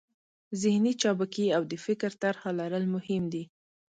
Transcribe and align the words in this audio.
ذهني 0.61 0.91
چابکي 1.01 1.45
او 1.55 1.63
د 1.71 1.73
فکر 1.85 2.11
طرحه 2.21 2.49
لرل 2.59 2.85
مهم 2.95 3.23
دي. 3.33 3.43